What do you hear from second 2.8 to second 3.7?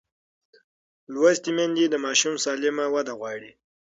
وده غواړي.